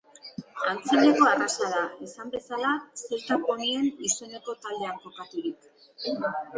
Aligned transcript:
Antzineko 0.69 1.27
arraza 1.31 1.69
da, 1.75 1.83
esan 2.09 2.33
bezala 2.37 2.73
Zelta 3.05 3.41
ponien 3.47 3.89
izeneko 4.11 4.59
taldean 4.67 5.01
kokaturik. 5.07 5.75